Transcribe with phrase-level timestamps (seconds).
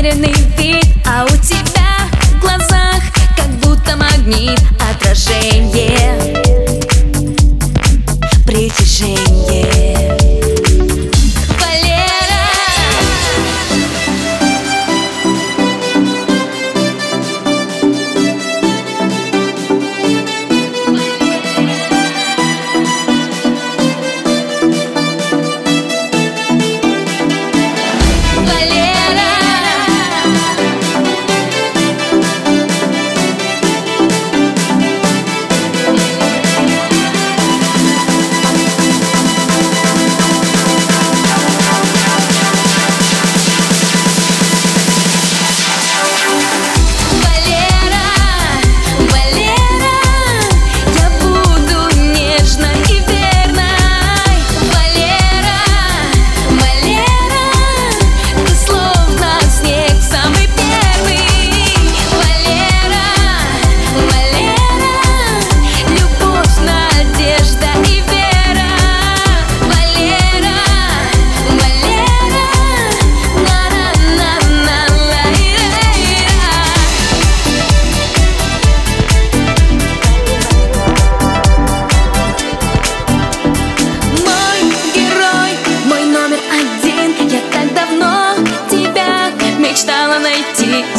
[0.00, 3.02] уверенный вид, а у тебя в глазах
[3.36, 4.58] как будто магнит.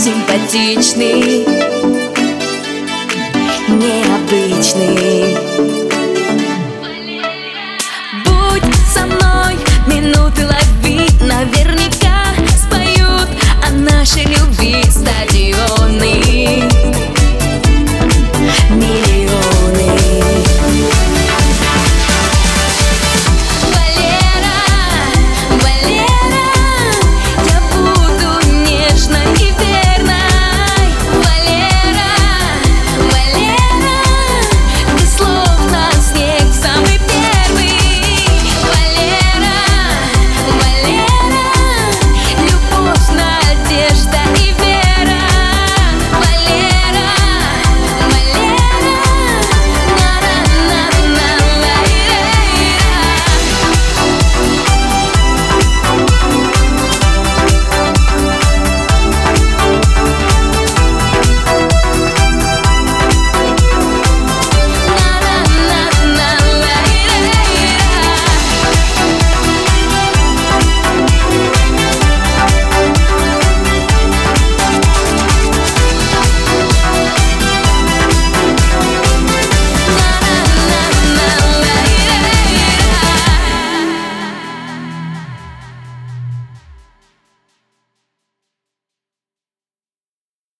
[0.03, 1.45] Симпатичный,
[3.69, 5.10] необычный